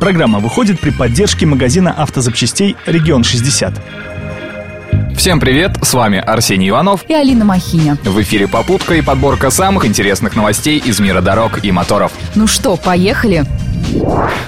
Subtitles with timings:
[0.00, 3.78] Программа выходит при поддержке магазина автозапчастей «Регион 60».
[5.14, 7.98] Всем привет, с вами Арсений Иванов и Алина Махиня.
[8.02, 12.12] В эфире «Попутка» и подборка самых интересных новостей из мира дорог и моторов.
[12.34, 13.44] Ну что, поехали?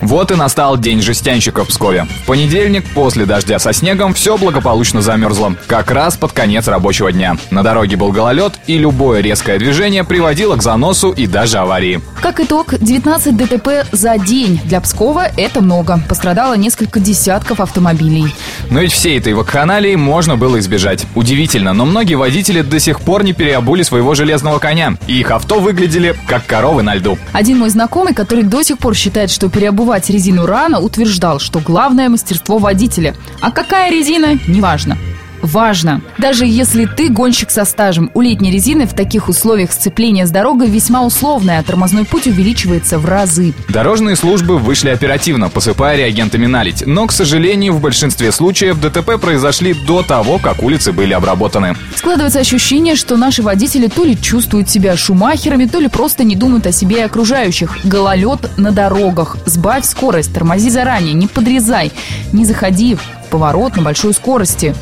[0.00, 2.06] Вот и настал день жестянщика в Пскове.
[2.22, 5.54] В понедельник, после дождя со снегом, все благополучно замерзло.
[5.66, 7.36] Как раз под конец рабочего дня.
[7.50, 12.00] На дороге был гололед, и любое резкое движение приводило к заносу и даже аварии.
[12.20, 14.60] Как итог, 19 ДТП за день.
[14.64, 16.00] Для Пскова это много.
[16.08, 18.34] Пострадало несколько десятков автомобилей.
[18.70, 21.06] Но ведь всей этой вакханалии можно было избежать.
[21.14, 24.96] Удивительно, но многие водители до сих пор не переобули своего железного коня.
[25.06, 27.18] И их авто выглядели как коровы на льду.
[27.32, 31.60] Один мой знакомый, который до сих пор считает считает, что переобувать резину рано, утверждал, что
[31.60, 33.14] главное мастерство водителя.
[33.40, 34.96] А какая резина, неважно
[35.42, 36.00] важно.
[36.18, 40.68] Даже если ты гонщик со стажем, у летней резины в таких условиях сцепления с дорогой
[40.68, 43.54] весьма условное, а тормозной путь увеличивается в разы.
[43.68, 46.84] Дорожные службы вышли оперативно, посыпая реагентами налить.
[46.86, 51.76] Но, к сожалению, в большинстве случаев ДТП произошли до того, как улицы были обработаны.
[51.96, 56.66] Складывается ощущение, что наши водители то ли чувствуют себя шумахерами, то ли просто не думают
[56.66, 57.78] о себе и окружающих.
[57.84, 59.36] Гололед на дорогах.
[59.46, 61.92] Сбавь скорость, тормози заранее, не подрезай,
[62.32, 64.74] не заходи в поворот на большой скорости.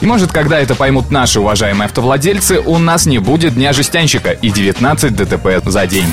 [0.00, 4.50] И может, когда это поймут наши уважаемые автовладельцы, у нас не будет дня жестянщика и
[4.50, 6.06] 19 ДТП за день.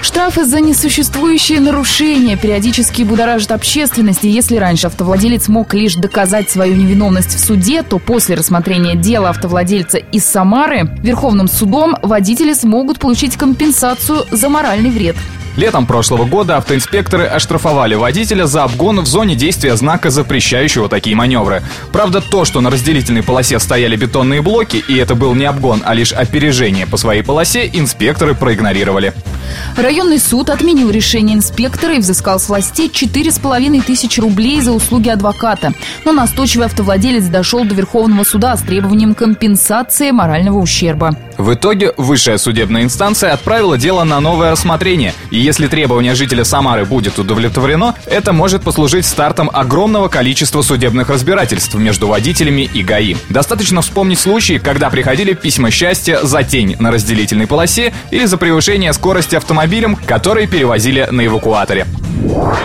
[0.00, 4.24] Штрафы за несуществующие нарушения периодически будоражат общественность.
[4.24, 9.30] И если раньше автовладелец мог лишь доказать свою невиновность в суде, то после рассмотрения дела
[9.30, 15.16] автовладельца из Самары Верховным судом водители смогут получить компенсацию за моральный вред.
[15.56, 21.62] Летом прошлого года автоинспекторы оштрафовали водителя за обгон в зоне действия знака, запрещающего такие маневры.
[21.92, 25.94] Правда, то, что на разделительной полосе стояли бетонные блоки, и это был не обгон, а
[25.94, 29.14] лишь опережение по своей полосе, инспекторы проигнорировали.
[29.76, 35.72] Районный суд отменил решение инспектора и взыскал с властей 4,5 тысячи рублей за услуги адвоката.
[36.04, 41.16] Но настойчивый автовладелец дошел до Верховного суда с требованием компенсации морального ущерба.
[41.38, 45.12] В итоге высшая судебная инстанция отправила дело на новое рассмотрение.
[45.30, 51.74] И если требование жителя Самары будет удовлетворено, это может послужить стартом огромного количества судебных разбирательств
[51.74, 53.16] между водителями и ГАИ.
[53.28, 58.92] Достаточно вспомнить случаи, когда приходили письма счастья за тень на разделительной полосе или за превышение
[58.94, 61.86] скорости автомобилем, который перевозили на эвакуаторе.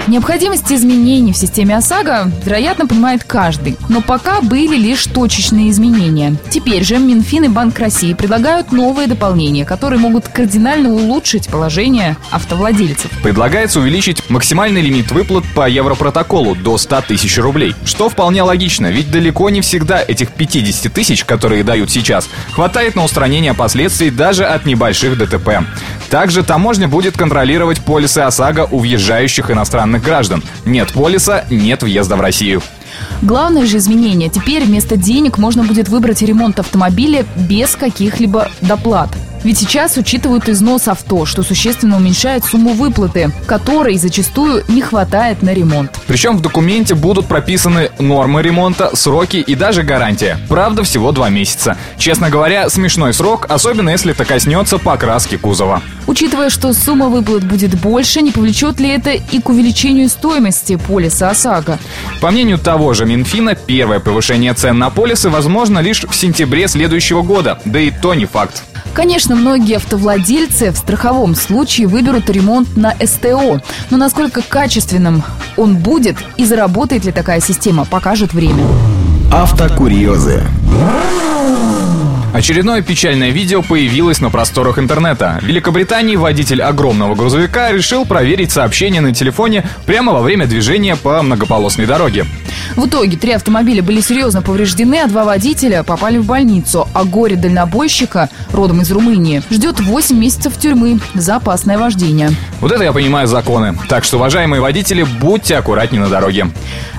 [0.08, 3.78] Необходимость изменений в системе ОСАГО, вероятно, понимает каждый.
[3.90, 6.36] Но пока были лишь точечные изменения.
[6.50, 13.12] Теперь же Минфин и Банк России предлагают новые дополнения, которые могут кардинально улучшить положение автовладельцев.
[13.22, 17.76] Предлагается увеличить максимальный лимит выплат по Европротоколу до 100 тысяч рублей.
[17.86, 23.04] Что вполне логично, ведь далеко не всегда этих 50 тысяч, которые дают сейчас, хватает на
[23.04, 25.64] устранение последствий даже от небольших ДТП.
[26.12, 30.44] Также таможня будет контролировать полисы ОСАГО у въезжающих иностранных граждан.
[30.66, 32.62] Нет полиса– нет въезда в Россию.
[33.22, 34.30] Главное же изменение.
[34.30, 39.10] Теперь вместо денег можно будет выбрать ремонт автомобиля без каких-либо доплат.
[39.44, 45.54] Ведь сейчас учитывают износ авто, что существенно уменьшает сумму выплаты, которой зачастую не хватает на
[45.54, 46.00] ремонт.
[46.06, 50.38] Причем в документе будут прописаны нормы ремонта, сроки и даже гарантия.
[50.48, 51.78] Правда, всего два месяца.
[51.98, 55.82] Честно говоря, смешной срок, особенно если это коснется покраски кузова.
[56.08, 61.30] Учитывая, что сумма выплат будет больше, не повлечет ли это и к увеличению стоимости полиса
[61.30, 61.80] ОСАГО?
[62.20, 67.22] По мнению того же Минфина, первое повышение цен на полисы возможно лишь в сентябре следующего
[67.22, 68.64] года, да и то не факт.
[68.94, 73.62] Конечно, многие автовладельцы в страховом случае выберут ремонт на СТО.
[73.90, 75.24] Но насколько качественным
[75.58, 78.64] он будет и заработает ли такая система, покажет время.
[79.32, 80.44] Автокурьезы.
[82.42, 85.38] Очередное печальное видео появилось на просторах интернета.
[85.44, 91.22] В Великобритании водитель огромного грузовика решил проверить сообщение на телефоне прямо во время движения по
[91.22, 92.26] многополосной дороге.
[92.76, 96.88] В итоге три автомобиля были серьезно повреждены, а два водителя попали в больницу.
[96.96, 102.32] А горе дальнобойщика, родом из Румынии, ждет 8 месяцев тюрьмы за опасное вождение.
[102.60, 103.78] Вот это я понимаю законы.
[103.88, 106.48] Так что, уважаемые водители, будьте аккуратнее на дороге.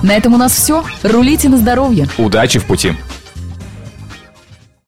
[0.03, 0.85] На этом у нас все.
[1.03, 2.07] Рулите на здоровье.
[2.17, 2.93] Удачи в пути.